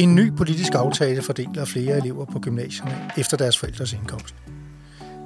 [0.00, 4.34] En ny politisk aftale fordeler flere elever på gymnasierne efter deres forældres indkomst.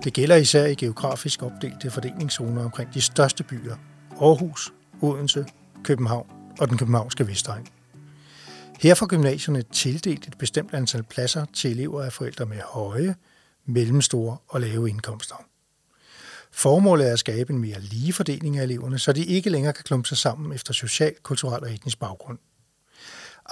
[0.04, 3.76] Det gælder især i geografisk opdelte fordelingszoner omkring de største byer,
[4.20, 5.46] Aarhus, Odense,
[5.84, 6.26] København
[6.60, 7.66] og den københavnske Vestegn.
[8.80, 13.14] Her får gymnasierne tildelt et bestemt antal pladser til elever af forældre med høje,
[13.66, 15.44] mellemstore og lave indkomster.
[16.52, 19.84] Formålet er at skabe en mere lige fordeling af eleverne, så de ikke længere kan
[19.84, 22.38] klumpe sig sammen efter social, kulturel og etnisk baggrund.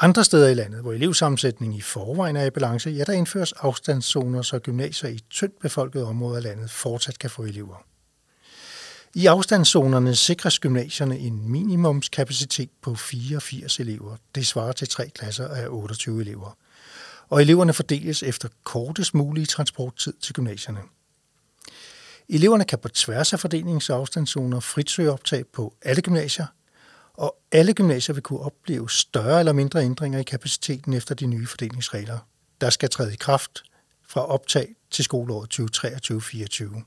[0.00, 4.42] Andre steder i landet, hvor elevsammensætningen i forvejen er i balance, ja, der indføres afstandszoner,
[4.42, 7.84] så gymnasier i tyndt befolkede områder af landet fortsat kan få elever.
[9.14, 14.16] I afstandszonerne sikres gymnasierne en minimumskapacitet på 84 elever.
[14.34, 16.56] Det svarer til tre klasser af 28 elever.
[17.28, 20.80] Og eleverne fordeles efter kortest mulige transporttid til gymnasierne.
[22.28, 26.46] Eleverne kan på tværs af fordelings- og afstandszoner frit søge optag på alle gymnasier,
[27.14, 31.46] og alle gymnasier vil kunne opleve større eller mindre ændringer i kapaciteten efter de nye
[31.46, 32.18] fordelingsregler,
[32.60, 33.62] der skal træde i kraft
[34.08, 36.82] fra optag til skoleåret 2023-2024.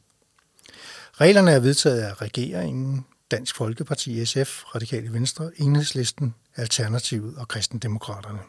[1.14, 8.40] Reglerne er vedtaget af regeringen, Dansk Folkeparti, SF, Radikale Venstre, Enhedslisten, Alternativet og Kristendemokraterne.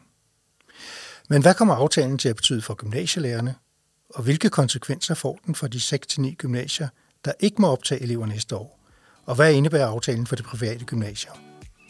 [1.28, 3.54] Men hvad kommer aftalen til at betyde for gymnasielærerne,
[4.08, 6.88] og hvilke konsekvenser får den for de 6-9 gymnasier,
[7.24, 8.80] der ikke må optage elever næste år?
[9.24, 11.32] Og hvad indebærer aftalen for de private gymnasier?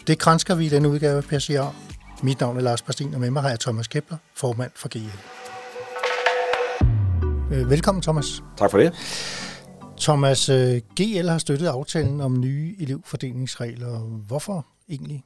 [0.07, 1.75] Det grænsker vi i denne udgave af PCR.
[2.23, 5.19] Mit navn er Lars Bastin, og med mig har jeg Thomas Kepler, formand for GL.
[7.55, 8.43] Øh, velkommen, Thomas.
[8.57, 8.93] Tak for det.
[10.01, 13.99] Thomas, øh, GL har støttet aftalen om nye elevfordelingsregler.
[13.99, 15.25] Hvorfor egentlig?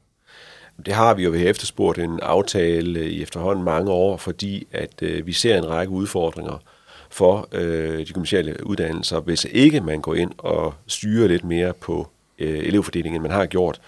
[0.86, 5.26] Det har vi jo ved efterspurgt en aftale i efterhånden mange år, fordi at øh,
[5.26, 6.62] vi ser en række udfordringer
[7.10, 12.10] for øh, de gymnasiale uddannelser, hvis ikke man går ind og styrer lidt mere på
[12.40, 13.80] øh, elevfordeling, end man har gjort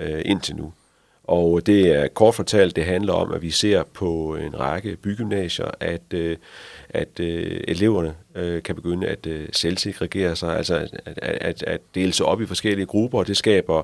[0.00, 0.72] øh, indtil nu.
[1.28, 5.70] Og det er kort fortalt, det handler om, at vi ser på en række bygymnasier,
[5.80, 6.36] at, øh,
[6.88, 12.12] at øh, eleverne øh, kan begynde at øh, selvsegregere sig, altså at, at, at dele
[12.12, 13.82] sig op i forskellige grupper, og det skaber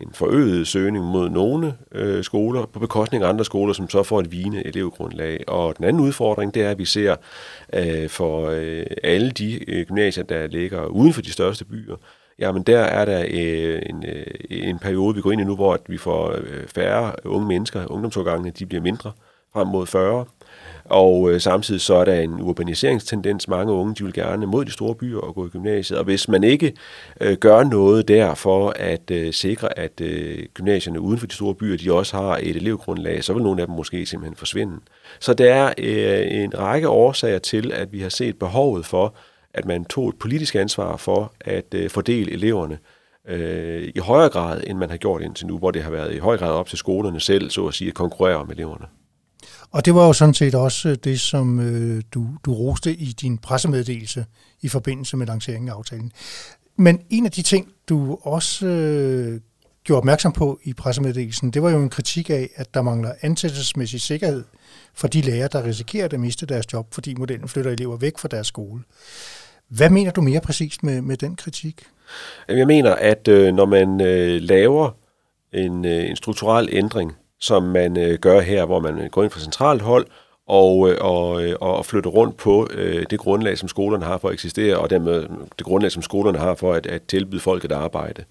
[0.00, 4.20] en forøget søgning mod nogle øh, skoler på bekostning af andre skoler, som så får
[4.20, 5.44] et vigende elevgrundlag.
[5.46, 7.16] Og den anden udfordring, det er, at vi ser
[7.72, 11.96] øh, for øh, alle de øh, gymnasier, der ligger uden for de største byer,
[12.38, 15.78] jamen der er der øh, en, øh, en periode, vi går ind i nu, hvor
[15.88, 17.92] vi får øh, færre unge mennesker.
[17.92, 19.12] Ungdomsårgangene de bliver mindre
[19.52, 20.24] frem mod 40.
[20.84, 23.48] Og øh, samtidig så er der en urbaniseringstendens.
[23.48, 25.98] Mange unge de vil gerne mod de store byer og gå i gymnasiet.
[25.98, 26.72] Og hvis man ikke
[27.20, 31.54] øh, gør noget der for at øh, sikre, at øh, gymnasierne uden for de store
[31.54, 34.80] byer, de også har et elevgrundlag, så vil nogle af dem måske simpelthen forsvinde.
[35.20, 39.14] Så der er øh, en række årsager til, at vi har set behovet for,
[39.56, 42.78] at man tog et politisk ansvar for at øh, fordele eleverne
[43.28, 46.18] øh, i højere grad, end man har gjort indtil nu, hvor det har været i
[46.18, 48.86] høj grad op til skolerne selv, så at sige, at konkurrere med eleverne.
[49.70, 53.04] Og det var jo sådan set også øh, det, som øh, du, du roste i
[53.04, 54.24] din pressemeddelelse
[54.62, 56.12] i forbindelse med lanceringen af aftalen.
[56.76, 59.40] Men en af de ting, du også øh,
[59.84, 64.00] gjorde opmærksom på i pressemeddelelsen, det var jo en kritik af, at der mangler ansættelsesmæssig
[64.00, 64.44] sikkerhed
[64.94, 68.28] for de lærere, der risikerer at miste deres job, fordi modellen flytter elever væk fra
[68.28, 68.82] deres skole.
[69.68, 71.82] Hvad mener du mere præcist med, med den kritik?
[72.48, 74.90] Jeg mener, at øh, når man øh, laver
[75.52, 79.30] en, øh, en strukturel ændring, som man øh, gør her, hvor man øh, går ind
[79.30, 80.06] fra centralt hold
[80.46, 84.28] og, øh, og, øh, og flytter rundt på øh, det grundlag, som skolerne har for
[84.28, 85.28] at eksistere, og dermed øh,
[85.58, 88.24] det grundlag, som skolerne har for at, at tilbyde folk et arbejde,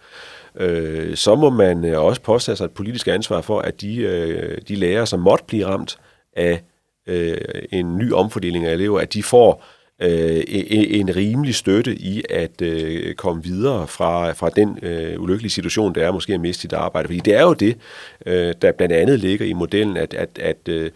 [0.55, 4.57] øh, så må man øh, også påtage sig et politisk ansvar for, at de, øh,
[4.67, 5.97] de lærere, som måtte blive ramt
[6.35, 6.63] af
[7.07, 7.37] øh,
[7.71, 12.61] en ny omfordeling af elever, at de får øh, Øh, en rimelig støtte i at
[12.61, 16.73] øh, komme videre fra, fra den øh, ulykkelige situation, der er måske at miste sit
[16.73, 17.07] arbejde.
[17.07, 17.77] Fordi det er jo det,
[18.25, 20.91] øh, der blandt andet ligger i modellen, at, at, at øh,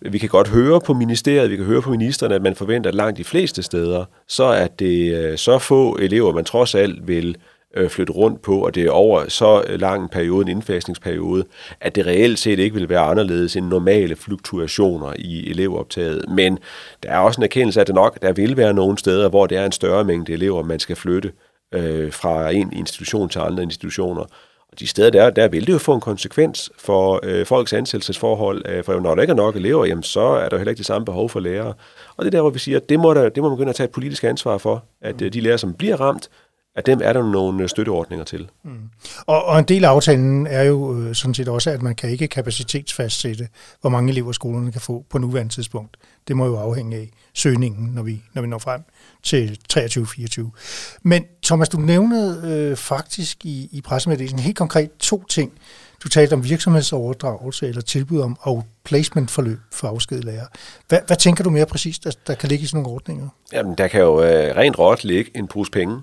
[0.00, 2.94] vi kan godt høre på ministeriet, vi kan høre på ministeren, at man forventer, at
[2.94, 7.36] langt de fleste steder, så er det øh, så få elever, man trods alt vil
[7.76, 11.44] øh, flytte rundt på, og det er over så øh, lang en periode, en indfasningsperiode,
[11.80, 16.24] at det reelt set ikke vil være anderledes end normale fluktuationer i elevoptaget.
[16.28, 16.58] Men
[17.02, 19.46] der er også en erkendelse af, at det nok der vil være nogle steder, hvor
[19.46, 21.32] det er en større mængde elever, man skal flytte
[21.74, 24.24] øh, fra en institution til andre institutioner.
[24.72, 28.68] Og de steder der, der vil det jo få en konsekvens for øh, folks ansættelsesforhold,
[28.68, 30.78] øh, for når der ikke er nok elever, jamen, så er der jo heller ikke
[30.78, 31.74] det samme behov for lærere.
[32.16, 33.70] Og det er der, hvor vi siger, at det må, der, det må man begynde
[33.70, 36.28] at tage et politisk ansvar for, at øh, de lærere, som bliver ramt,
[36.78, 38.48] at dem er der nogle støtteordninger til.
[38.64, 38.70] Mm.
[39.26, 42.10] Og, og en del af aftalen er jo øh, sådan set også, at man kan
[42.10, 43.48] ikke kapacitetsfastsætte,
[43.80, 45.96] hvor mange elever skolerne kan få på nuværende tidspunkt.
[46.28, 48.82] Det må jo afhænge af søgningen, når vi, når vi når frem
[49.22, 50.40] til 23-24.
[51.02, 55.52] Men Thomas, du nævnede øh, faktisk i, i pressemeddelelsen helt konkret to ting.
[56.04, 60.46] Du talte om virksomhedsoverdragelse eller tilbud om outplacement-forløb for afskedet lærer.
[60.88, 63.28] Hvad, hvad tænker du mere præcist, der, der kan ligge i sådan nogle ordninger?
[63.52, 66.00] Jamen, der kan jo øh, rent råt ligge en pose penge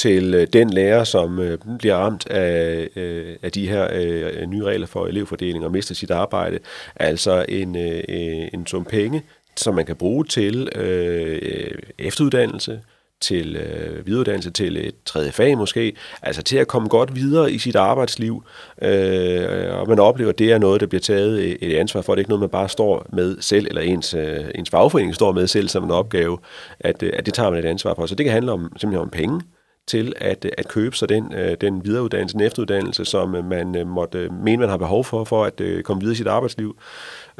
[0.00, 4.64] til øh, den lærer, som øh, bliver ramt af, øh, af de her øh, nye
[4.64, 6.58] regler for elevfordeling og mister sit arbejde.
[6.96, 9.22] Altså en, øh, øh, en sum penge,
[9.56, 12.80] som man kan bruge til øh, efteruddannelse,
[13.20, 17.58] til øh, videreuddannelse til et tredje fag måske, altså til at komme godt videre i
[17.58, 18.44] sit arbejdsliv,
[18.82, 22.14] øh, og man oplever, at det er noget, der bliver taget et ansvar for.
[22.14, 25.32] Det er ikke noget, man bare står med selv, eller ens, øh, ens fagforening står
[25.32, 26.38] med selv som en opgave,
[26.80, 28.06] at, øh, at det tager man et ansvar for.
[28.06, 29.40] Så det kan handle om, simpelthen om penge,
[29.86, 33.86] til at, at købe sig den, øh, den videreuddannelse, den efteruddannelse, som øh, man øh,
[33.86, 36.76] måtte mene, man har behov for, for at komme videre i sit arbejdsliv.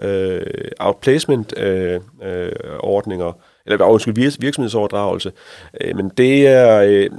[0.02, 0.42] Øh,
[0.80, 3.34] outplacement-ordninger, øh,
[3.66, 5.32] eller undskyld, virksomhedsoverdragelse.
[5.80, 7.10] Øh, men det er, øh,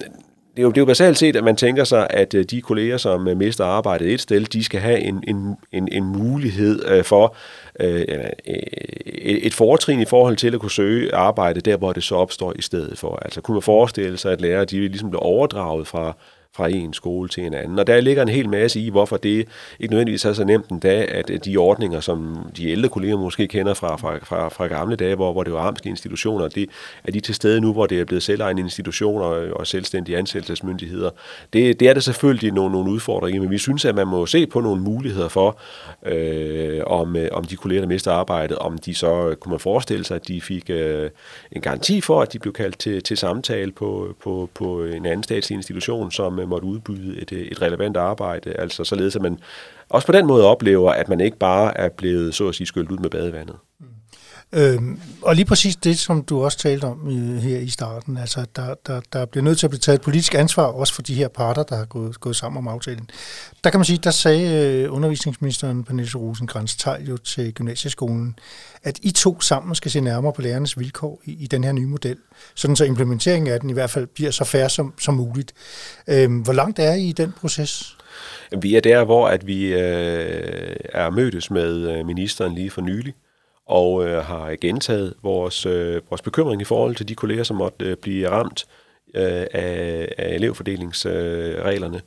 [0.51, 2.97] det er, jo, det er jo basalt set, at man tænker sig, at de kolleger,
[2.97, 7.35] som mister arbejdet et sted, de skal have en, en, en, en mulighed for
[7.79, 8.29] øh, øh
[9.23, 12.61] et fortrin i forhold til at kunne søge arbejde der, hvor det så opstår i
[12.61, 13.15] stedet for.
[13.15, 16.15] Altså kunne man forestille sig, at lærere de ligesom bliver overdraget fra
[16.55, 17.79] fra en skole til en anden.
[17.79, 19.47] Og der ligger en hel masse i, hvorfor det
[19.79, 23.73] ikke nødvendigvis er så nemt endda, at de ordninger, som de ældre kolleger måske kender
[23.73, 26.69] fra, fra, fra, fra gamle dage, hvor, hvor det var amtslige institutioner, det,
[27.03, 31.09] er de til stede nu, hvor det er blevet selvejende institutioner og selvstændige ansættelsesmyndigheder.
[31.53, 34.47] Det, det er der selvfølgelig nogle, nogle udfordringer, men vi synes, at man må se
[34.47, 35.59] på nogle muligheder for,
[36.05, 40.05] øh, om, øh, om de kolleger, der mister arbejdet, om de så kunne man forestille
[40.05, 41.09] sig, at de fik øh,
[41.51, 45.23] en garanti for, at de blev kaldt til, til samtale på, på, på en anden
[45.23, 49.39] statslig institution, som måtte udbyde et, øh, et relevant arbejde, altså således at man
[49.89, 52.91] også på den måde oplever, at man ikke bare er blevet, så at sige, skyldt
[52.91, 53.55] ud med badevandet.
[54.53, 58.17] Øh, Øhm, og lige præcis det, som du også talte om øh, her i starten,
[58.17, 61.01] altså der, der, der bliver nødt til at blive taget et politisk ansvar, også for
[61.01, 63.09] de her parter, der har gået, gået sammen om aftalen.
[63.63, 68.35] Der kan man sige, der sagde øh, undervisningsministeren Pernille rosenkrantz Tejl jo til gymnasieskolen,
[68.83, 71.87] at I to sammen skal se nærmere på lærernes vilkår i, i den her nye
[71.87, 72.17] model,
[72.55, 75.53] sådan så implementeringen af den i hvert fald bliver så færre som, som muligt.
[76.07, 77.97] Øhm, hvor langt er I i den proces?
[78.61, 83.13] Vi er der, hvor at vi øh, er mødtes med øh, ministeren lige for nylig,
[83.71, 87.85] og øh, har gentaget vores, øh, vores bekymring i forhold til de kolleger, som måtte
[87.85, 88.65] øh, blive ramt
[89.15, 92.01] øh, af, af elevfordelingsreglerne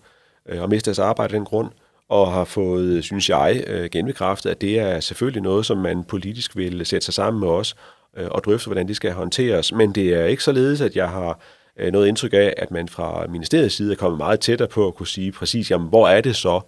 [0.49, 1.71] øh, og miste deres arbejde af den grund,
[2.09, 6.57] og har fået, synes jeg, øh, genbekræftet, at det er selvfølgelig noget, som man politisk
[6.57, 7.77] vil sætte sig sammen med os
[8.17, 9.73] øh, og drøfte, hvordan det skal håndteres.
[9.73, 11.41] Men det er ikke således, at jeg har
[11.77, 14.95] øh, noget indtryk af, at man fra ministeriets side er kommet meget tættere på at
[14.95, 16.61] kunne sige præcis, jamen, hvor er det så,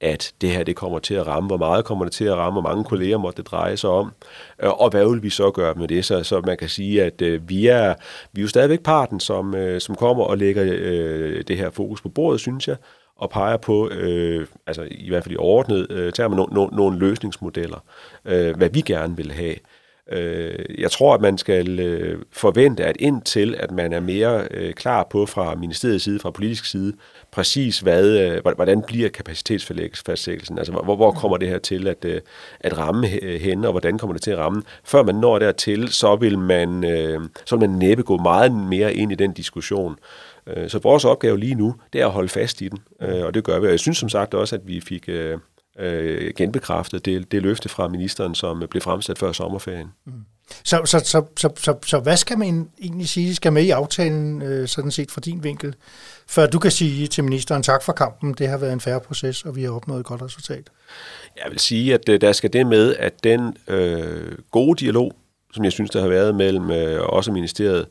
[0.00, 2.60] at det her det kommer til at ramme, hvor meget kommer det til at ramme,
[2.60, 4.12] hvor mange kolleger måtte det dreje sig om,
[4.62, 6.04] øh, og hvad vil vi så gøre med det?
[6.04, 7.94] Så, så man kan sige, at øh, vi, er,
[8.32, 12.00] vi er jo stadigvæk parten, som, øh, som kommer og lægger øh, det her fokus
[12.00, 12.76] på bordet, synes jeg,
[13.16, 16.90] og peger på, øh, altså i hvert fald i ordnet øh, termer, no, no, no
[16.90, 17.84] løsningsmodeller,
[18.24, 19.54] øh, hvad vi gerne vil have.
[20.12, 24.74] Øh, jeg tror, at man skal øh, forvente, at indtil at man er mere øh,
[24.74, 26.92] klar på fra ministeriets side, fra politisk side,
[27.30, 32.20] præcis hvad, øh, hvordan bliver kapacitetsfastsættelsen, altså hvor, hvor kommer det her til at, øh,
[32.60, 33.06] at ramme
[33.38, 34.62] hen, og hvordan kommer det til at ramme.
[34.84, 38.94] Før man når dertil, så vil man, øh, så vil man næppe gå meget mere
[38.94, 39.96] ind i den diskussion.
[40.46, 43.34] Øh, så vores opgave lige nu, det er at holde fast i den, øh, og
[43.34, 43.66] det gør vi.
[43.66, 45.38] Og jeg synes som sagt også, at vi fik øh,
[45.78, 49.88] øh, genbekræftet det, det løfte fra ministeren, som blev fremsat før sommerferien.
[50.06, 50.12] Mm.
[50.64, 54.42] Så, så, så, så, så, så hvad skal man egentlig sige, skal med i aftalen,
[54.42, 55.74] øh, sådan set fra din vinkel,
[56.26, 59.44] før du kan sige til ministeren tak for kampen, det har været en færre proces,
[59.44, 60.70] og vi har opnået et godt resultat?
[61.44, 65.12] Jeg vil sige, at øh, der skal det med, at den øh, gode dialog,
[65.52, 67.86] som jeg synes, der har været mellem øh, også ministeriet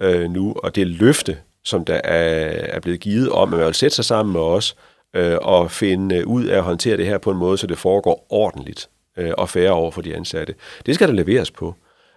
[0.00, 3.74] øh, nu, og det løfte, som der er, er blevet givet om, at man vil
[3.74, 7.18] sætte sig sammen med os øh, Øh, og finde ud af at håndtere det her
[7.18, 10.54] på en måde, så det foregår ordentligt øh, og færre over for de ansatte.
[10.86, 11.74] Det skal der leveres på.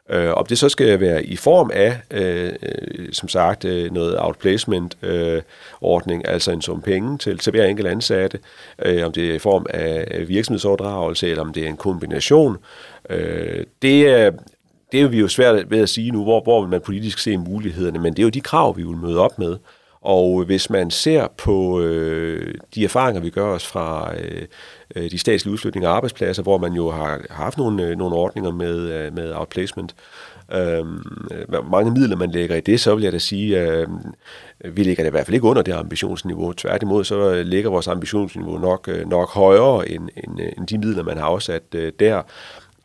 [0.09, 4.19] Øh, om det så skal være i form af, øh, øh, som sagt, øh, noget
[4.19, 8.39] outplacement-ordning, øh, altså en sum penge til, til hver enkelt ansatte,
[8.85, 12.57] øh, om det er i form af virksomhedsoverdragelse, eller om det er en kombination.
[13.09, 14.31] Øh, det, er,
[14.91, 17.19] det er jo vi jo svært ved at sige nu, hvor, hvor vil man politisk
[17.19, 19.57] se mulighederne, men det er jo de krav, vi vil møde op med.
[20.07, 24.41] Og hvis man ser på øh, de erfaringer, vi gør os fra øh,
[24.95, 28.51] øh de statslige udflytninger af arbejdspladser, hvor man jo har haft nogle, øh, nogle ordninger
[28.51, 29.95] med, øh, med outplacement,
[30.53, 30.85] øh,
[31.47, 33.87] hvor mange midler man lægger i det, så vil jeg da sige, øh,
[34.65, 36.53] vi ligger da i hvert fald ikke under det ambitionsniveau.
[36.53, 41.03] Tværtimod så ligger vores ambitionsniveau nok, øh, nok højere end, end, øh, end de midler,
[41.03, 42.21] man har afsat øh, der.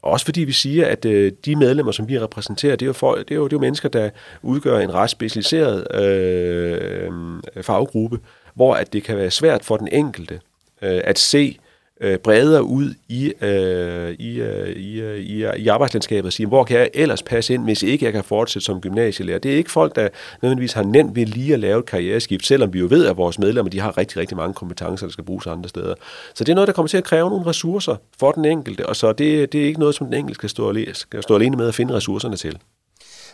[0.02, 3.14] Også fordi vi siger, at øh, de medlemmer, som vi repræsenterer, det er, jo for,
[3.14, 4.10] det, er jo, det er jo mennesker, der
[4.42, 7.10] udgør en ret specialiseret øh,
[7.56, 8.18] øh faggruppe,
[8.54, 10.40] hvor at det kan være svært for den enkelte
[10.82, 11.58] øh, at se
[12.02, 16.64] øh, bredere ud i, øh, i, øh, i, øh, i, i arbejdslandskabet og sige, hvor
[16.64, 19.38] kan jeg ellers passe ind, hvis ikke jeg kan fortsætte som gymnasielærer.
[19.38, 20.08] Det er ikke folk, der
[20.42, 23.38] nødvendigvis har nemt ved lige at lave et karriereskift, selvom vi jo ved, at vores
[23.38, 25.94] medlemmer de har rigtig, rigtig mange kompetencer, der skal bruges andre steder.
[26.34, 28.96] Så det er noget, der kommer til at kræve nogle ressourcer for den enkelte, og
[28.96, 31.56] så det, det er ikke noget, som den enkelte skal stå, alene, skal stå alene
[31.56, 32.58] med at finde ressourcerne til.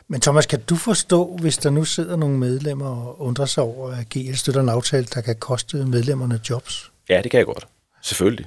[0.09, 3.91] Men Thomas, kan du forstå, hvis der nu sidder nogle medlemmer og undrer sig over,
[3.91, 6.91] at GL støtter en aftale, der kan koste medlemmerne jobs?
[7.09, 7.67] Ja, det kan jeg godt.
[8.03, 8.47] Selvfølgelig.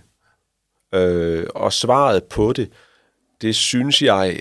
[0.93, 2.69] Øh, og svaret på det,
[3.41, 4.39] det synes jeg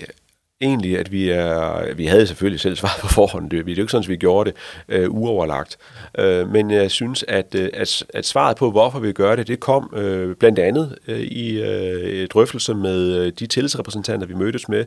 [0.61, 1.93] egentlig, at vi er...
[1.93, 3.49] Vi havde selvfølgelig selv svaret på forhånd.
[3.49, 4.57] Det er jo ikke sådan, at vi gjorde det
[4.89, 5.77] øh, uoverlagt.
[6.19, 9.59] Øh, men jeg synes, at, øh, at, at svaret på, hvorfor vi gør det, det
[9.59, 14.85] kom øh, blandt andet øh, i øh, drøftelse med øh, de tillidsrepræsentanter, vi mødtes med,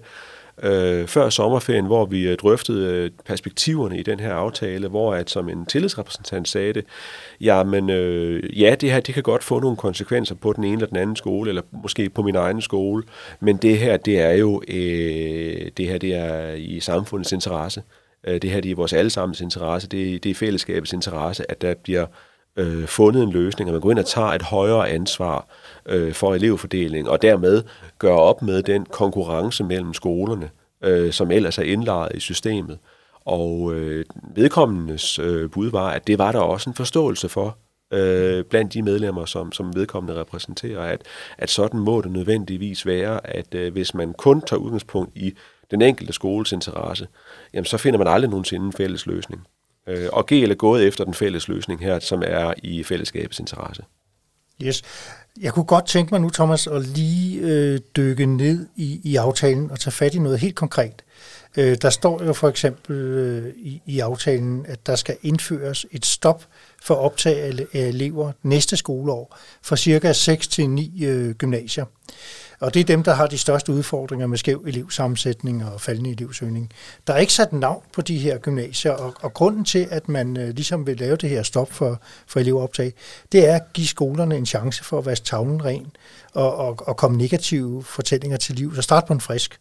[0.62, 5.30] øh, før sommerferien, hvor vi øh, drøftede øh, perspektiverne i den her aftale, hvor at
[5.30, 6.84] som en tillidsrepræsentant sagde det,
[7.40, 10.86] jamen øh, ja, det her det kan godt få nogle konsekvenser på den ene eller
[10.86, 13.02] den anden skole, eller måske på min egen skole,
[13.40, 17.82] men det her, det er jo øh, det her, det er i samfundets interesse.
[18.26, 21.62] Øh, det her, det er i vores allesammens interesse, det, det er fællesskabets interesse, at
[21.62, 24.88] der bliver øh, Øh, fundet en løsning, at man går ind og tager et højere
[24.88, 25.46] ansvar
[25.86, 27.62] øh, for elevfordeling, og dermed
[27.98, 30.50] gør op med den konkurrence mellem skolerne,
[30.82, 32.78] øh, som ellers er indlagt i systemet.
[33.24, 37.56] Og øh, vedkommendes øh, bud var, at det var der også en forståelse for
[37.92, 41.02] øh, blandt de medlemmer, som, som vedkommende repræsenterer, at,
[41.38, 45.34] at sådan må det nødvendigvis være, at øh, hvis man kun tager udgangspunkt i
[45.70, 47.08] den enkelte skoles interesse,
[47.54, 49.46] jamen så finder man aldrig nogensinde en fælles løsning.
[49.86, 53.82] Øh, og GL er gået efter den fælles løsning her, som er i fællesskabets interesse.
[54.62, 54.82] Yes.
[55.40, 59.70] Jeg kunne godt tænke mig nu, Thomas, at lige øh, dykke ned i, i aftalen
[59.70, 61.04] og tage fat i noget helt konkret.
[61.56, 66.06] Øh, der står jo for eksempel øh, i, i aftalen, at der skal indføres et
[66.06, 66.44] stop
[66.84, 71.84] for optag af øh, elever næste skoleår fra cirka 6 til 9 øh, gymnasier.
[72.60, 76.70] Og det er dem, der har de største udfordringer med skæv elevsammensætning og faldende elevsøgning.
[77.06, 80.36] Der er ikke sat navn på de her gymnasier, og, og grunden til, at man
[80.36, 82.92] øh, ligesom vil lave det her stop for, for elevoptag,
[83.32, 85.86] det er at give skolerne en chance for at vaske tavlen ren
[86.34, 88.74] og, og, og komme negative fortællinger til liv.
[88.74, 89.58] Så start på en frisk.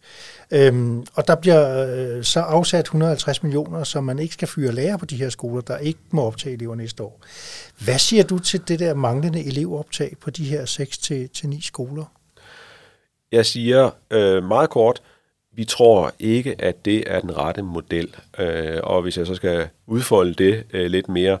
[0.50, 4.96] Øhm, og der bliver øh, så afsat 150 millioner, så man ikke skal fyre lærer
[4.96, 7.13] på de her skoler, der ikke må optage elever næste år.
[7.84, 10.64] Hvad siger du til det der manglende elevoptag på de her
[11.56, 12.04] 6-9 skoler?
[13.32, 15.02] Jeg siger øh, meget kort,
[15.52, 18.16] vi tror ikke, at det er den rette model.
[18.38, 21.38] Øh, og hvis jeg så skal udfolde det øh, lidt mere,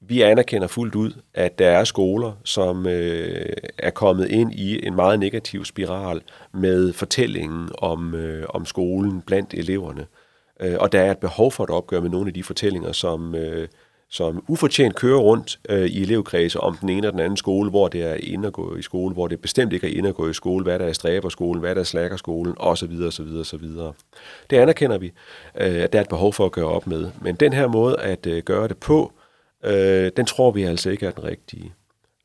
[0.00, 4.94] vi anerkender fuldt ud, at der er skoler, som øh, er kommet ind i en
[4.94, 6.20] meget negativ spiral
[6.52, 10.06] med fortællingen om, øh, om skolen blandt eleverne.
[10.60, 13.34] Øh, og der er et behov for at opgøre med nogle af de fortællinger, som,
[13.34, 13.68] øh,
[14.10, 17.88] som ufortjent kører rundt øh, i elevkredse om den ene eller den anden skole, hvor
[17.88, 20.28] det er ind at gå i skole, hvor det bestemt ikke er ind at gå
[20.28, 22.92] i skole, hvad der er stræberskolen, hvad der er slækkerskolen, osv.
[23.06, 23.28] osv.
[23.40, 23.64] osv.
[24.50, 25.06] Det anerkender vi,
[25.60, 27.10] øh, at der er et behov for at gøre op med.
[27.22, 29.12] Men den her måde at øh, gøre det på,
[29.64, 31.72] øh, den tror vi altså ikke er den rigtige.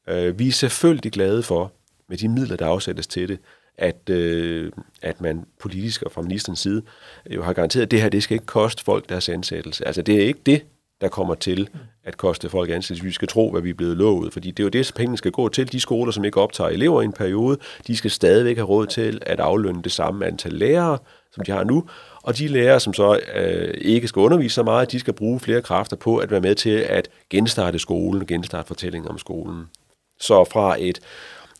[0.08, 1.72] Øh, vi er selvfølgelig glade for,
[2.10, 3.40] med de midler, der afsættes til det,
[3.78, 4.72] at, øh,
[5.02, 6.82] at man politisk og fra ministerens side
[7.30, 9.88] jo har garanteret, at det her det skal ikke koste folk deres ansættelse.
[9.88, 10.64] Altså det er ikke det,
[11.02, 11.70] der kommer til
[12.04, 13.04] at koste folk ansættelse.
[13.04, 15.32] Vi skal tro, hvad vi er blevet lovet, fordi det er jo det, pengene skal
[15.32, 15.72] gå til.
[15.72, 19.20] De skoler, som ikke optager elever i en periode, de skal stadigvæk have råd til
[19.22, 20.98] at aflønne det samme antal lærere,
[21.32, 21.84] som de har nu.
[22.24, 25.62] Og de lærere, som så øh, ikke skal undervise så meget, de skal bruge flere
[25.62, 29.66] kræfter på at være med til at genstarte skolen, genstarte fortællingen om skolen.
[30.20, 31.00] Så fra et,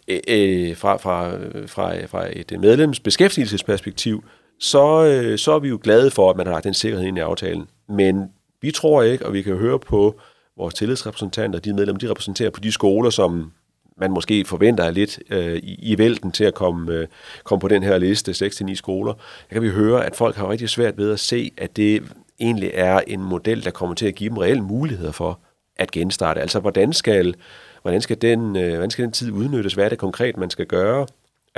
[0.08, 4.24] øh, øh fra, fra, øh, fra, fra et medlems beskæftigelsesperspektiv,
[4.60, 7.18] så, øh, så er vi jo glade for, at man har lagt den sikkerhed ind
[7.18, 7.68] i aftalen.
[7.90, 8.30] Men
[8.62, 10.20] vi tror ikke, og vi kan høre på
[10.58, 13.52] vores tillidsrepræsentanter, de medlemmer, de repræsenterer på de skoler, som
[13.98, 17.08] man måske forventer er lidt øh, i, i vælten til at komme, øh,
[17.44, 19.14] komme på den her liste, 6-9 skoler.
[19.14, 22.04] Der kan vi høre, at folk har rigtig svært ved at se, at det
[22.40, 25.40] egentlig er en model, der kommer til at give dem reelle muligheder for
[25.76, 26.42] at genstarte.
[26.42, 27.36] Altså, hvordan skal,
[27.82, 29.74] hvordan skal, den, øh, hvordan skal den tid udnyttes?
[29.74, 31.08] Hvad er det konkret, man skal gøre?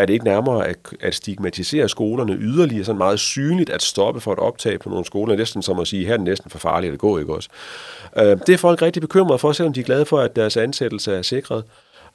[0.01, 4.33] Er det ikke nærmere at, at stigmatisere skolerne yderligere, sådan meget synligt at stoppe for
[4.33, 6.93] et optag på nogle skoler, næsten som at sige, her er det næsten for farligt
[6.93, 7.49] at gå, ikke også?
[8.17, 11.13] Øh, det er folk rigtig bekymrede for, selvom de er glade for, at deres ansættelse
[11.13, 11.63] er sikret.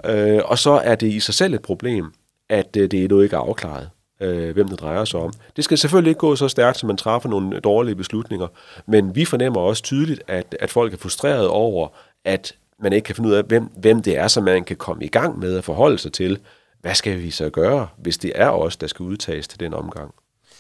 [0.06, 2.12] Øh, og så er det i sig selv et problem,
[2.48, 3.90] at øh, det endnu ikke er afklaret
[4.20, 5.32] øh, hvem det drejer sig om.
[5.56, 8.46] Det skal selvfølgelig ikke gå så stærkt, som man træffer nogle dårlige beslutninger,
[8.86, 11.88] men vi fornemmer også tydeligt, at, at folk er frustreret over,
[12.24, 15.04] at man ikke kan finde ud af, hvem, hvem det er, som man kan komme
[15.04, 16.38] i gang med at forholde sig til.
[16.80, 20.14] Hvad skal vi så gøre, hvis det er os, der skal udtages til den omgang?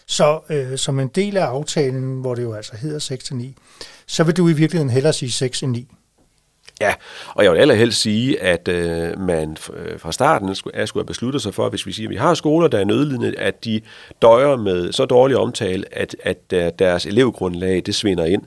[0.06, 3.62] Så øh, som en del af aftalen, hvor det jo altså hedder 6-9,
[4.06, 5.88] så vil du i virkeligheden hellere sige 6 end 9?
[6.80, 6.94] Ja,
[7.34, 11.42] og jeg vil allerhelst sige, at øh, man øh, fra starten skulle, skulle have besluttet
[11.42, 13.80] sig for, hvis vi siger, at vi har skoler, der er nødlidende, at de
[14.22, 18.42] døjer med så dårlig omtale, at, at deres elevgrundlag det svinder ind.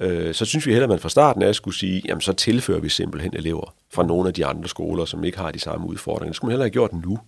[0.00, 2.80] Øh, så synes vi heller, at man fra starten af skulle sige, jamen så tilfører
[2.80, 6.30] vi simpelthen elever fra nogle af de andre skoler, som ikke har de samme udfordringer.
[6.30, 7.18] Det skulle man heller have gjort nu,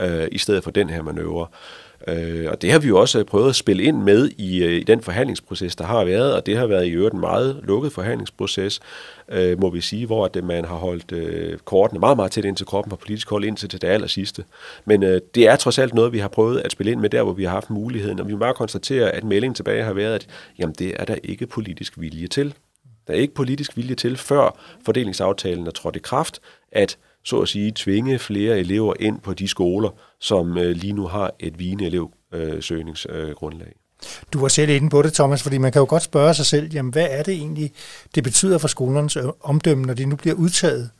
[0.00, 1.46] øh, i stedet for den her manøvre.
[2.08, 4.72] Øh, og det har vi jo også øh, prøvet at spille ind med i, øh,
[4.72, 7.92] i den forhandlingsproces, der har været, og det har været i øvrigt en meget lukket
[7.92, 8.80] forhandlingsproces,
[9.28, 12.44] øh, må vi sige, hvor at øh, man har holdt øh, kortene meget, meget tæt
[12.44, 14.44] ind til kroppen på politisk hold indtil til det aller sidste.
[14.84, 17.22] Men øh, det er trods alt noget, vi har prøvet at spille ind med der,
[17.22, 20.14] hvor vi har haft muligheden, og vi må bare konstatere, at meldingen tilbage har været,
[20.14, 20.26] at
[20.58, 22.54] jamen, det er der ikke politisk vilje til.
[23.06, 26.40] Der er ikke politisk vilje til, før fordelingsaftalen er trådt i kraft,
[26.72, 29.90] at så at sige tvinge flere elever ind på de skoler,
[30.20, 33.72] som øh, lige nu har et vigende elevsøgningsgrundlag.
[34.32, 36.72] Du var selv inde på det, Thomas, fordi man kan jo godt spørge sig selv,
[36.72, 37.72] jamen hvad er det egentlig,
[38.14, 40.90] det betyder for skolernes øh, omdømme, når de nu bliver udtaget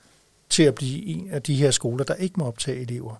[0.50, 3.14] til at blive en af de her skoler, der ikke må optage elever.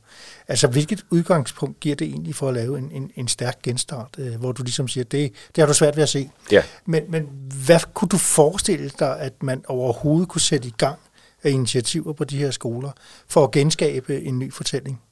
[0.49, 4.35] Altså, hvilket udgangspunkt giver det egentlig for at lave en, en, en stærk genstart, øh,
[4.35, 6.31] hvor du ligesom siger, det, det har du svært ved at se.
[6.53, 6.63] Ja.
[6.87, 7.29] Men, men
[7.67, 10.99] hvad kunne du forestille dig, at man overhovedet kunne sætte i gang
[11.45, 12.91] af initiativer på de her skoler
[13.29, 15.03] for at genskabe en ny fortælling?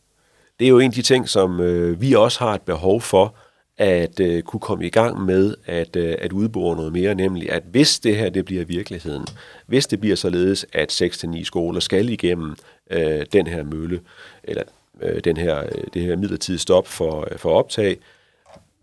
[0.58, 3.34] Det er jo en af de ting, som øh, vi også har et behov for,
[3.78, 7.62] at øh, kunne komme i gang med at, øh, at udbore noget mere, nemlig at
[7.70, 9.26] hvis det her det bliver virkeligheden,
[9.66, 12.56] hvis det bliver således, at 6-9 skoler skal igennem
[12.90, 14.00] øh, den her mølle,
[14.44, 14.62] eller
[15.02, 17.98] øh, den her, øh, det her midlertidige stop for, øh, for optag,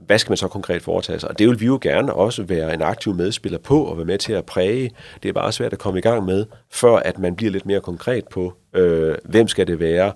[0.06, 1.30] hvad skal man så konkret foretage sig?
[1.30, 4.18] Og det vil vi jo gerne også være en aktiv medspiller på og være med
[4.18, 4.92] til at præge.
[5.24, 7.82] Det er bare svært at komme i gang med, før at man bliver lidt mere
[7.82, 10.14] konkret på, øh, hvem skal det være,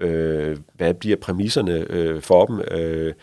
[0.00, 3.14] øh, hvad bliver præmisserne øh, for dem, øh,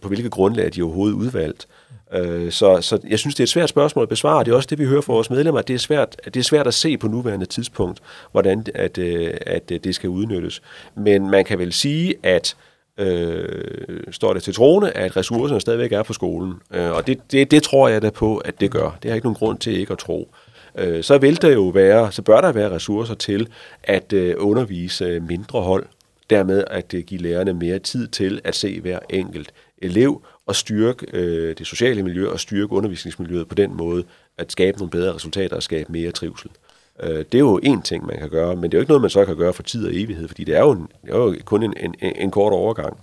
[0.00, 1.68] på hvilke grundlag er de overhovedet udvalgt.
[2.14, 4.44] Øh, så, så jeg synes, det er et svært spørgsmål at besvare.
[4.44, 6.44] Det er også det, vi hører fra vores medlemmer, at det er svært, det er
[6.44, 8.00] svært at se på nuværende tidspunkt,
[8.32, 10.62] hvordan at, øh, at, at det skal udnyttes.
[10.94, 12.56] Men man kan vel sige, at
[12.98, 16.54] øh, står det til troende, at ressourcerne stadigvæk er på skolen.
[16.74, 18.98] Øh, og det, det, det tror jeg da på, at det gør.
[19.02, 20.34] Det har ikke nogen grund til ikke at tro.
[20.78, 23.48] Øh, så vil der jo være, så bør der være ressourcer til
[23.82, 25.86] at øh, undervise mindre hold.
[26.30, 31.06] Dermed at øh, give lærerne mere tid til at se hver enkelt elev og styrke
[31.12, 34.04] øh, det sociale miljø og styrke undervisningsmiljøet på den måde,
[34.38, 36.50] at skabe nogle bedre resultater og skabe mere trivsel.
[36.50, 36.67] Øh,
[37.02, 39.10] det er jo en ting, man kan gøre, men det er jo ikke noget, man
[39.10, 41.36] så kan gøre for tid og evighed, fordi det er jo, en, det er jo
[41.44, 42.96] kun en, en, en kort overgang.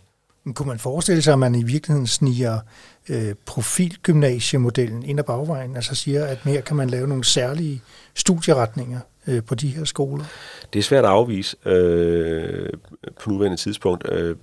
[0.44, 2.60] Men kunne man forestille sig, at man i virkeligheden sniger
[3.10, 7.82] øh, profilgymnasiemodellen ind ad bagvejen, altså siger, at mere kan man lave nogle særlige
[8.16, 10.26] studieretninger øh, på de her skoler?
[10.74, 12.70] Det er svært at afvise øh,
[13.20, 14.10] på nuværende tidspunkt.
[14.12, 14.36] Øh,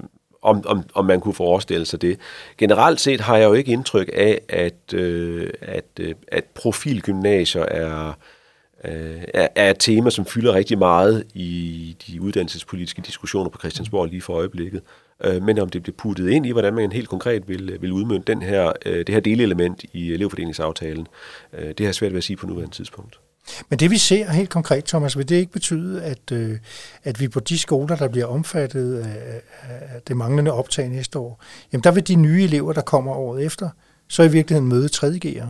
[0.42, 2.18] om, om, om man kunne forestille sig det.
[2.58, 8.12] Generelt set har jeg jo ikke indtryk af, at, øh, at, øh, at profilgymnasier er,
[8.84, 9.22] øh,
[9.54, 14.32] er, et tema, som fylder rigtig meget i de uddannelsespolitiske diskussioner på Christiansborg lige for
[14.32, 14.82] øjeblikket.
[15.24, 18.32] Øh, men om det bliver puttet ind i, hvordan man helt konkret vil, vil udmønte
[18.32, 21.06] den her, øh, det her delelement i elevfordelingsaftalen,
[21.52, 23.18] øh, det har svært ved at sige på nuværende tidspunkt.
[23.68, 26.58] Men det vi ser helt konkret, Thomas, vil det ikke betyde, at, øh,
[27.04, 31.42] at vi på de skoler, der bliver omfattet af, af det manglende optag næste år,
[31.72, 33.68] jamen der vil de nye elever, der kommer året efter,
[34.08, 35.46] så i virkeligheden møde 3.G'ere?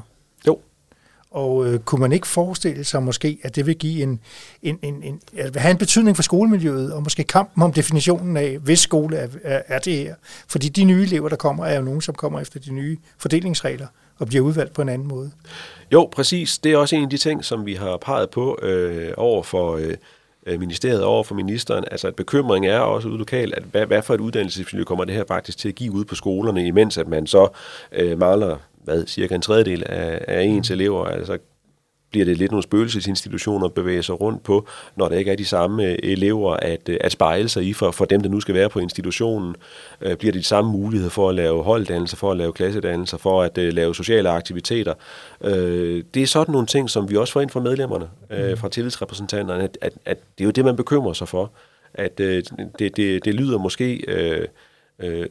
[1.32, 4.20] Og øh, kunne man ikke forestille sig måske, at det vil give en,
[4.62, 8.58] en, en, en at have en betydning for skolemiljøet, og måske kampen om definitionen af,
[8.58, 10.14] hvis skole er, er, er det her?
[10.48, 13.86] Fordi de nye elever, der kommer, er jo nogen, som kommer efter de nye fordelingsregler
[14.18, 15.30] og bliver udvalgt på en anden måde.
[15.92, 16.58] Jo, præcis.
[16.58, 19.80] Det er også en af de ting, som vi har peget på øh, over for
[20.46, 21.84] øh, ministeriet, over for ministeren.
[21.90, 25.14] Altså, at bekymring er også ude lokalt, at hvad, hvad for et uddannelsesmiljø kommer det
[25.14, 27.48] her faktisk til at give ud på skolerne, imens at man så
[27.92, 30.74] øh, maler hvad, cirka en tredjedel af, af ens mm.
[30.74, 31.38] elever, altså
[32.12, 34.66] bliver det lidt nogle spøgelsesinstitutioner at bevæge sig rundt på,
[34.96, 37.90] når der ikke er de samme øh, elever at, øh, at spejle sig i for,
[37.90, 39.56] for dem, der nu skal være på institutionen.
[40.00, 43.42] Øh, bliver det de samme muligheder for at lave holddannelser, for at lave klassedannelser, for
[43.42, 44.94] at øh, lave sociale aktiviteter.
[45.44, 48.56] Øh, det er sådan nogle ting, som vi også får ind fra medlemmerne, øh, mm.
[48.56, 51.52] fra tillidsrepræsentanterne, at, at, at det er jo det, man bekymrer sig for.
[51.94, 52.42] At øh,
[52.78, 54.04] det, det, det lyder måske...
[54.08, 54.48] Øh,
[54.98, 55.26] øh,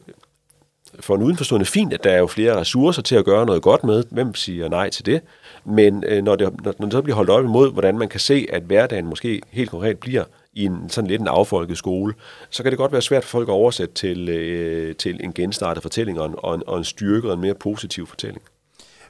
[1.00, 3.84] for en udenforstående fint, at der er jo flere ressourcer til at gøre noget godt
[3.84, 4.04] med.
[4.10, 5.20] Hvem siger nej til det?
[5.64, 8.20] Men øh, når, det, når, når det så bliver holdt op imod, hvordan man kan
[8.20, 12.14] se, at hverdagen måske helt konkret bliver i en sådan lidt en affolket skole,
[12.50, 15.82] så kan det godt være svært for folk at oversætte til, øh, til en genstartet
[15.82, 18.42] fortælling og en, og, en, og en styrket og en mere positiv fortælling.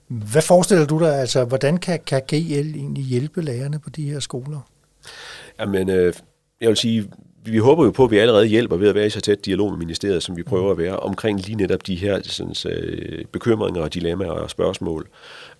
[0.08, 4.20] Hvad forestiller du dig, altså hvordan kan, kan GL egentlig hjælpe lærerne på de her
[4.20, 4.60] skoler?
[5.60, 6.14] Jamen, øh,
[6.60, 7.10] jeg vil sige,
[7.44, 9.70] vi håber jo på, at vi allerede hjælper ved at være i så tæt dialog
[9.70, 13.82] med ministeriet, som vi prøver at være, omkring lige netop de her sådan, øh, bekymringer
[13.82, 15.08] og dilemmaer og spørgsmål.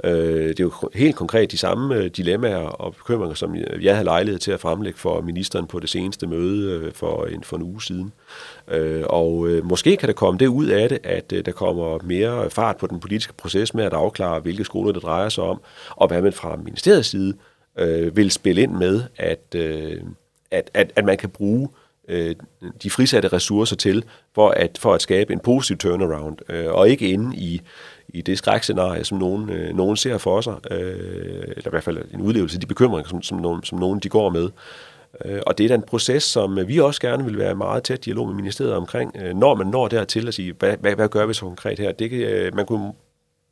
[0.04, 4.04] Øh, det er jo helt konkret de samme øh, dilemmaer og bekymringer, som jeg havde
[4.04, 7.62] lejlighed til at fremlægge for ministeren på det seneste møde øh, for, en, for en
[7.62, 8.12] uge siden.
[8.68, 11.98] Øh, og øh, måske kan der komme det ud af det, at øh, der kommer
[12.04, 15.60] mere fart på den politiske proces med at afklare, hvilke skoler det drejer sig om,
[15.90, 17.34] og hvad man fra ministeriets side
[17.78, 19.54] øh, vil spille ind med, at...
[19.56, 20.00] Øh,
[20.52, 21.68] at, at, at man kan bruge
[22.08, 22.34] øh,
[22.82, 27.08] de frisatte ressourcer til, for at, for at skabe en positiv turnaround, øh, og ikke
[27.08, 27.60] inde i,
[28.08, 31.98] i det skrækscenarie, som nogen, øh, nogen ser for sig, øh, eller i hvert fald
[32.14, 34.48] en udlevelse af de bekymringer, som, som, nogen, som nogen de går med.
[35.24, 38.04] Øh, og det er da en proces, som vi også gerne vil være meget tæt
[38.04, 41.26] dialog med ministeriet omkring, øh, når man når dertil at sige, hvad, hvad, hvad gør
[41.26, 41.92] vi så konkret her?
[41.92, 42.92] Det, øh, man kunne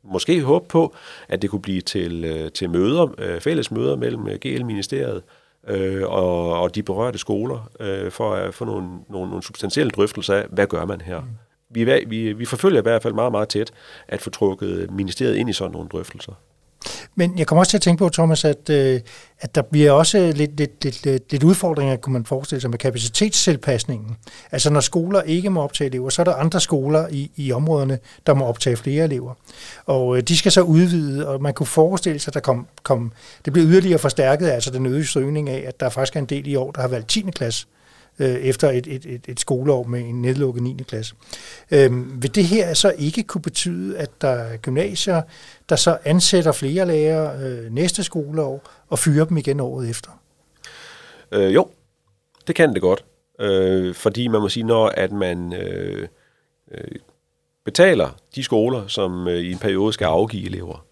[0.03, 0.95] måske håbe på,
[1.27, 5.23] at det kunne blive til, øh, til møder, øh, fælles møder mellem øh, GL-ministeriet,
[5.67, 10.35] øh, og, og de berørte skoler øh, for at få nogle, nogle, nogle substantielle drøftelser
[10.35, 11.19] af, hvad gør man her.
[11.19, 11.27] Mm.
[11.69, 13.71] Vi, vi, vi forfølger i hvert fald meget, meget tæt
[14.07, 16.33] at få trukket ministeriet ind i sådan nogle drøftelser.
[17.15, 18.99] Men jeg kommer også til at tænke på, Thomas, at, øh,
[19.39, 22.77] at der bliver også lidt, lidt, lidt, lidt, lidt udfordringer, kunne man forestille sig, med
[22.77, 24.17] kapacitetstilpasningen.
[24.51, 27.99] Altså når skoler ikke må optage elever, så er der andre skoler i, i områderne,
[28.25, 29.33] der må optage flere elever.
[29.85, 33.11] Og øh, de skal så udvide, og man kunne forestille sig, at der kom, kom,
[33.45, 36.47] det bliver yderligere forstærket, altså den øgede søgning af, at der faktisk er en del
[36.47, 37.21] i år, der har valgt 10.
[37.35, 37.67] klasse
[38.21, 40.77] øh, efter et, et, et, et skoleår med en nedlukket 9.
[40.87, 41.15] klasse.
[41.71, 45.21] Øh, vil det her så ikke kunne betyde, at der er gymnasier,
[45.69, 50.09] der så ansætter flere lærere øh, næste skoleår og fyrer dem igen året efter?
[51.31, 51.67] Øh, jo,
[52.47, 53.05] det kan det godt.
[53.39, 56.07] Øh, fordi man må sige, når at man øh,
[56.71, 56.95] øh,
[57.65, 60.85] betaler de skoler, som øh, i en periode skal afgive elever,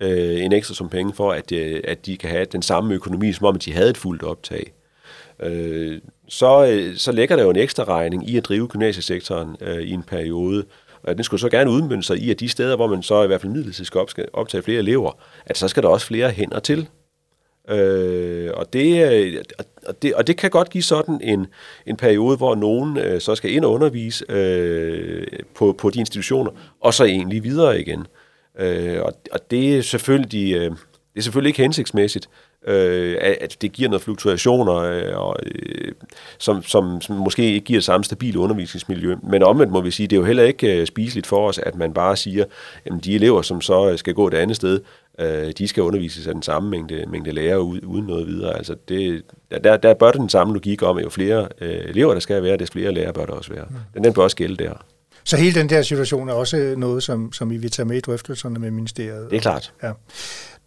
[0.00, 3.32] øh, en ekstra som penge for, at, øh, at de kan have den samme økonomi,
[3.32, 4.72] som om de havde et fuldt optag,
[5.42, 6.00] øh,
[6.32, 9.90] så, øh, så lægger der jo en ekstra regning i at drive gymnasiesektoren øh, i
[9.90, 10.64] en periode.
[11.02, 13.26] Og den skulle så gerne udmynde sig i, at de steder, hvor man så i
[13.26, 15.12] hvert fald midlertidigt skal optage flere elever,
[15.46, 16.88] at så skal der også flere hænder til.
[17.68, 19.44] Øh, og, det, øh,
[19.86, 21.46] og, det, og det kan godt give sådan en,
[21.86, 26.50] en periode, hvor nogen øh, så skal ind og undervise øh, på, på de institutioner,
[26.80, 28.06] og så egentlig videre igen.
[28.58, 30.54] Øh, og, og det er selvfølgelig...
[30.54, 30.70] Øh,
[31.14, 32.28] det er selvfølgelig ikke hensigtsmæssigt,
[32.66, 35.92] øh, at det giver noget fluktuationer, øh, og, øh,
[36.38, 39.16] som, som, som måske ikke giver samme stabile undervisningsmiljø.
[39.22, 41.74] Men omvendt må vi sige, det er jo heller ikke øh, spiseligt for os, at
[41.74, 42.44] man bare siger,
[42.84, 44.80] at de elever, som så skal gå et andet sted,
[45.18, 48.56] øh, de skal undervises af den samme mængde, mængde lærere uden noget videre.
[48.56, 49.22] Altså det,
[49.64, 52.56] der, der bør den samme logik om, at jo flere øh, elever der skal være,
[52.56, 53.66] des flere lærere bør der også være.
[53.70, 53.76] Mm.
[53.94, 54.72] Den, den bør også gælde der.
[55.24, 58.00] Så hele den der situation er også noget, som, som I vil tage med i
[58.00, 59.30] drøftelserne med ministeriet?
[59.30, 59.72] Det er klart.
[59.82, 59.92] Ja.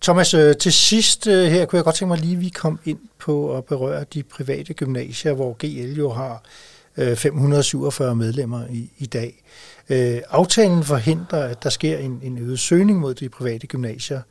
[0.06, 2.80] Thomas, øh, til sidst øh, her kunne jeg godt tænke mig lige, at vi kom
[2.86, 6.44] ind på at berøre de private gymnasier, hvor GL jo har
[6.98, 9.44] øh, 547 medlemmer i, i dag.
[9.90, 14.22] Øh, aftalen forhindrer, at der sker en, en øget søgning mod de private gymnasier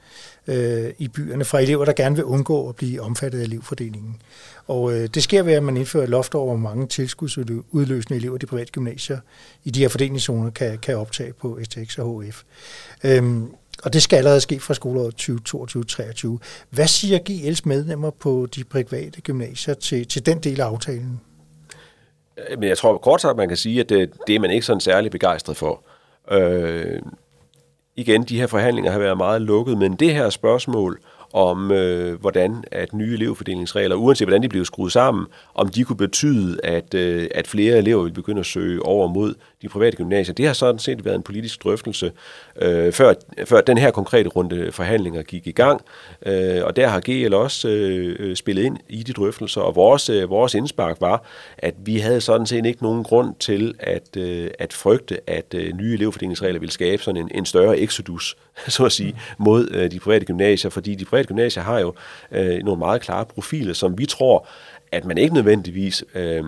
[0.46, 4.22] øh, i byerne fra elever, der gerne vil undgå at blive omfattet af elevfordelingen.
[4.66, 8.46] Og øh, det sker ved, at man indfører loft over, hvor mange tilskudsudløsende elever de
[8.46, 9.18] private gymnasier
[9.64, 12.42] i de her fordelingszoner kan, kan optage på STX og HF.
[13.04, 13.42] Øh,
[13.82, 15.14] og det skal allerede ske fra skoleåret
[16.40, 16.66] 2022-2023.
[16.70, 21.20] Hvad siger GL's medlemmer på de private gymnasier til, til den del af aftalen?
[22.38, 24.66] Øh, men jeg tror kort sagt, man kan sige, at det, det er man ikke
[24.66, 25.84] sådan særlig begejstret for.
[26.30, 27.02] Øh,
[27.96, 31.00] igen, de her forhandlinger har været meget lukket, men det her spørgsmål
[31.34, 35.96] om, øh, hvordan at nye elevfordelingsregler, uanset hvordan de bliver skruet sammen, om de kunne
[35.96, 40.34] betyde, at, øh, at flere elever vil begynde at søge over mod de private gymnasier.
[40.34, 42.12] Det har sådan set været en politisk drøftelse,
[42.62, 45.80] øh, før, før den her konkrete runde forhandlinger gik i gang,
[46.26, 50.30] øh, og der har GL også øh, spillet ind i de drøftelser, og vores, øh,
[50.30, 51.24] vores indspark var,
[51.58, 55.76] at vi havde sådan set ikke nogen grund til at, øh, at frygte, at øh,
[55.76, 58.36] nye elevfordelingsregler ville skabe sådan en, en større exodus,
[58.68, 61.94] så at sige, mod øh, de private gymnasier, fordi de private gymnasier har jo
[62.30, 64.48] øh, nogle meget klare profiler, som vi tror,
[64.92, 66.44] at man ikke nødvendigvis øh,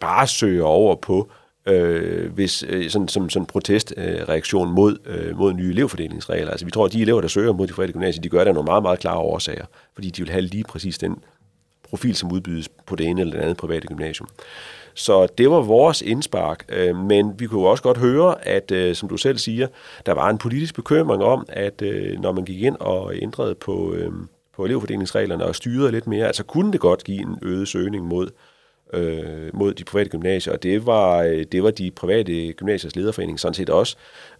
[0.00, 1.30] bare søger over på
[1.66, 6.50] øh, hvis, øh, sådan, som, sådan en protestreaktion øh, mod, øh, mod nye elevfordelingsregler.
[6.50, 8.48] Altså vi tror, at de elever, der søger mod de private gymnasier, de gør det
[8.48, 11.18] af nogle meget, meget klare årsager, fordi de vil have lige præcis den
[11.88, 14.28] profil, som udbydes på det ene eller det andet private gymnasium.
[14.94, 19.08] Så det var vores indspark, øh, men vi kunne også godt høre, at øh, som
[19.08, 19.66] du selv siger,
[20.06, 23.94] der var en politisk bekymring om, at øh, når man gik ind og ændrede på,
[23.94, 24.12] øh,
[24.56, 28.30] på elevfordelingsreglerne og styrede lidt mere, altså kunne det godt give en øget søgning mod
[28.92, 33.40] øh, mod de private gymnasier, og det var, øh, det var de private gymnasiers lederforening
[33.40, 33.96] sådan set også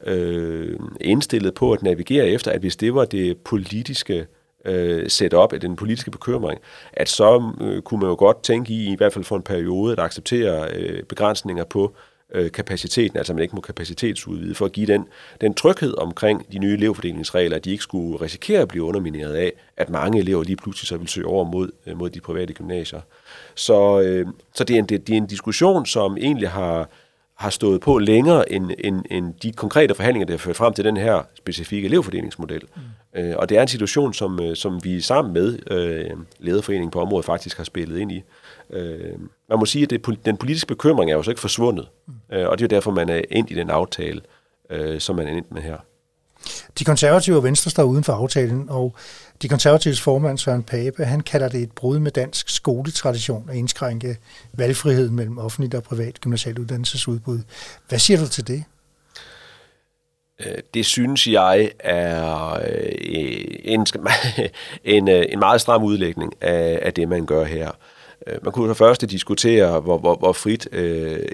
[0.07, 4.27] øh, indstillet på at navigere efter, at hvis det var det politiske
[4.65, 6.61] øh, setup af den politiske bekymring,
[6.93, 9.93] at så øh, kunne man jo godt tænke i, i hvert fald for en periode,
[9.93, 11.95] at acceptere øh, begrænsninger på
[12.35, 15.05] øh, kapaciteten, altså man ikke må kapacitetsudvide, for at give den,
[15.41, 19.53] den tryghed omkring de nye elevfordelingsregler, at de ikke skulle risikere at blive undermineret af,
[19.77, 23.01] at mange elever lige pludselig så vil søge over mod, øh, mod de private gymnasier.
[23.55, 26.89] Så, øh, så det, er en, det, det er en diskussion, som egentlig har,
[27.37, 30.85] har stået på længere end, end, end de konkrete forhandlinger, der har ført frem til
[30.85, 32.63] den her specifikke elevfordelingsmodel.
[32.77, 33.21] Mm.
[33.21, 37.01] Øh, og det er en situation, som, øh, som vi sammen med øh, lederforeningen på
[37.01, 38.23] området faktisk har spillet ind i.
[38.71, 39.19] Øh,
[39.49, 42.15] man må sige, at det, den politiske bekymring er jo så ikke forsvundet, mm.
[42.33, 44.21] øh, og det er jo derfor, man er ind i den aftale,
[44.71, 45.77] øh, som man er ind med her.
[46.79, 48.95] De konservative og Venstre står uden for aftalen, og
[49.45, 54.17] de konservatives formand Søren Pape, han kalder det et brud med dansk skoletradition at indskrænke
[54.53, 57.41] valgfriheden mellem offentligt og privat gymnasialt uddannelsesudbud.
[57.89, 58.65] Hvad siger du til det?
[60.41, 62.93] Øh, det synes jeg er øh,
[63.65, 63.87] en,
[64.97, 67.71] en, øh, en meget stram udlægning af, af det, man gør her.
[68.43, 71.29] Man kunne for første diskutere, hvor, hvor, hvor frit øh,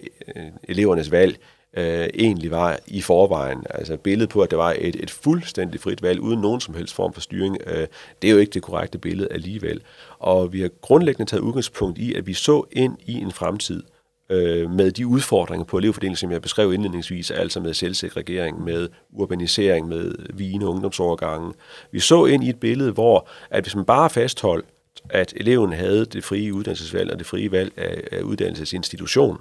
[0.68, 1.38] elevernes valg
[1.76, 3.64] øh, egentlig var i forvejen.
[3.70, 6.94] Altså billedet på, at det var et, et fuldstændig frit valg, uden nogen som helst
[6.94, 7.86] form for styring, øh,
[8.22, 9.80] det er jo ikke det korrekte billede alligevel.
[10.18, 13.82] Og vi har grundlæggende taget udgangspunkt i, at vi så ind i en fremtid,
[14.30, 19.88] øh, med de udfordringer på elevfordelingen, som jeg beskrev indledningsvis, altså med selvsegregering, med urbanisering,
[19.88, 21.52] med vigende ungdomsovergange.
[21.92, 24.66] Vi så ind i et billede, hvor at hvis man bare fastholdt,
[25.10, 29.38] at eleven havde det frie uddannelsesvalg og det frie valg af, af uddannelsesinstitution,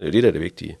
[0.00, 0.76] det er det, der er det vigtige,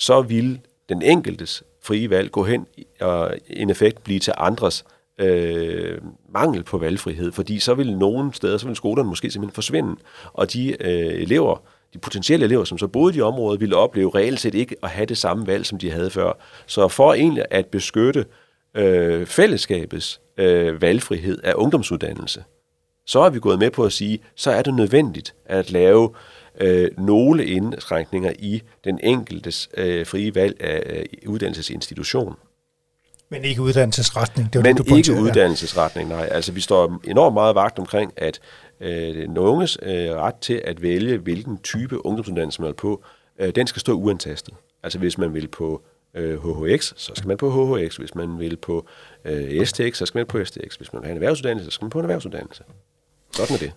[0.00, 2.66] så vil den enkeltes frie valg gå hen
[3.00, 4.84] og en effekt blive til andres
[5.18, 9.96] øh, mangel på valgfrihed, fordi så vil nogle steder, så vil skolerne måske simpelthen forsvinde,
[10.32, 11.62] og de øh, elever,
[11.94, 14.90] de potentielle elever, som så boede i de områder, ville opleve reelt set ikke at
[14.90, 16.32] have det samme valg, som de havde før.
[16.66, 18.24] Så for egentlig at beskytte
[18.74, 22.44] øh, fællesskabets øh, valgfrihed af ungdomsuddannelse,
[23.06, 26.10] så er vi gået med på at sige, så er det nødvendigt at lave
[26.60, 32.34] øh, nogle indskrænkninger i den enkeltes øh, frie valg af øh, uddannelsesinstitution.
[33.28, 34.52] Men ikke uddannelsesretning.
[34.52, 36.28] Det var Men det, du ikke uddannelsesretning, nej.
[36.30, 38.40] Altså vi står enormt meget vagt omkring, at
[38.80, 43.04] øh, den unges øh, ret til at vælge, hvilken type ungdomsuddannelse man vil på,
[43.38, 44.54] øh, den skal stå uantastet.
[44.82, 45.82] Altså hvis man vil på
[46.14, 47.96] øh, HHX, så skal man på HHX.
[47.96, 48.86] Hvis man vil på
[49.24, 50.76] øh, STX, så skal man på STX.
[50.76, 52.64] Hvis man vil have en erhvervsuddannelse, så skal man på en erhvervsuddannelse.
[53.32, 53.72] Sådan er det.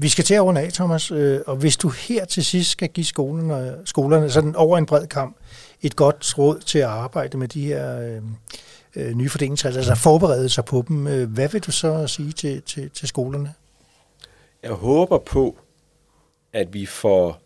[0.00, 2.88] Vi skal til at runde af, Thomas, øh, og hvis du her til sidst skal
[2.88, 5.36] give skolerne, skolerne sådan over en bred kamp
[5.82, 8.22] et godt råd til at arbejde med de her øh,
[8.96, 12.62] øh nye fordelingsregler, altså forberede sig på dem, øh, hvad vil du så sige til,
[12.62, 13.54] til, til skolerne?
[14.62, 15.56] Jeg håber på,
[16.52, 17.40] at vi for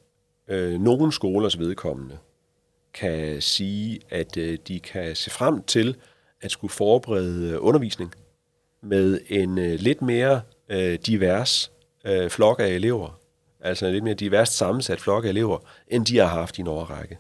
[0.49, 2.19] øh, nogle skolers vedkommende
[2.95, 5.97] kan sige, at øh, de kan se frem til
[6.43, 8.15] at skulle forberede undervisning
[8.83, 11.73] med en øh, lidt mere øh, divers
[12.05, 13.21] øh, flok af elever,
[13.61, 16.67] altså en lidt mere diverst sammensat flok af elever, end de har haft i en
[16.67, 17.19] årrække.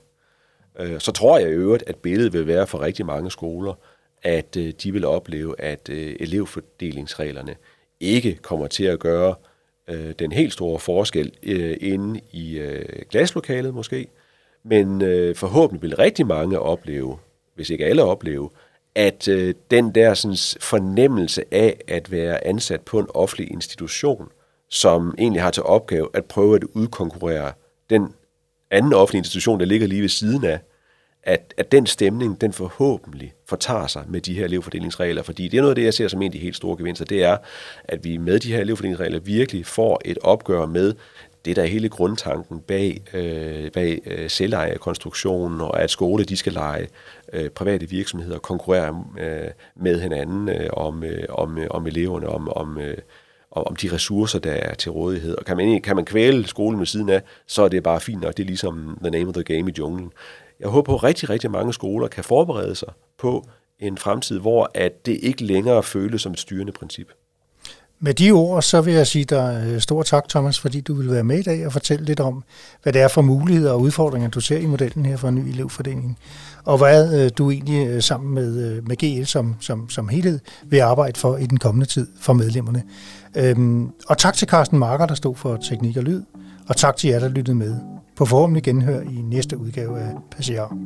[0.78, 3.74] Øh, så tror jeg i øvrigt, at billedet vil være for rigtig mange skoler,
[4.22, 7.56] at øh, de vil opleve, at øh, elevfordelingsreglerne
[8.00, 9.34] ikke kommer til at gøre
[9.88, 14.08] øh, den helt store forskel øh, inde i øh, glaslokalet måske,
[14.64, 17.18] men øh, forhåbentlig vil rigtig mange opleve,
[17.54, 18.50] hvis ikke alle opleve,
[18.94, 24.28] at øh, den der sådan, fornemmelse af at være ansat på en offentlig institution,
[24.72, 27.52] som egentlig har til opgave at prøve at udkonkurrere
[27.90, 28.08] den
[28.70, 30.60] anden offentlige institution, der ligger lige ved siden af,
[31.22, 35.60] at, at den stemning, den forhåbentlig fortager sig med de her elevfordelingsregler, fordi det er
[35.60, 37.36] noget af det, jeg ser som en af de helt store gevinster, det er,
[37.84, 40.94] at vi med de her elevfordelingsregler virkelig får et opgør med
[41.44, 46.52] det, der er hele grundtanken bag, øh, bag øh, selvejekonstruktionen, og at skole de skal
[46.52, 46.88] lege
[47.32, 52.48] øh, private virksomheder konkurrere øh, med hinanden øh, om, øh, om, øh, om eleverne, om,
[52.48, 52.96] om, øh,
[53.52, 55.34] og om de ressourcer, der er til rådighed.
[55.34, 58.20] Og kan man, kan man kvæle skolen med siden af, så er det bare fint
[58.20, 58.36] nok.
[58.36, 60.12] Det er ligesom the name of the game i junglen.
[60.60, 64.70] Jeg håber på, at rigtig, rigtig mange skoler kan forberede sig på en fremtid, hvor
[64.74, 67.12] at det ikke længere føles som et styrende princip.
[68.04, 71.10] Med de ord, så vil jeg sige dig øh, stor tak, Thomas, fordi du vil
[71.10, 72.44] være med i dag og fortælle lidt om,
[72.82, 75.48] hvad det er for muligheder og udfordringer, du ser i modellen her for en ny
[75.48, 76.18] elevfordeling,
[76.64, 80.80] og hvad øh, du egentlig øh, sammen med, med GL som, som, som helhed vil
[80.80, 82.82] arbejde for i den kommende tid for medlemmerne.
[83.36, 86.22] Øhm, og tak til Carsten Marker, der stod for teknik og lyd,
[86.68, 87.76] og tak til jer, der lyttede med.
[88.16, 90.76] På forhåbentlig genhør i næste udgave af Passager.